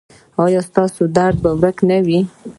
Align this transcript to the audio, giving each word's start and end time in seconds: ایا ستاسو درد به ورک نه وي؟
ایا 0.43 0.61
ستاسو 0.69 1.03
درد 1.17 1.37
به 1.43 1.51
ورک 1.61 1.77
نه 1.89 1.97
وي؟ 2.05 2.19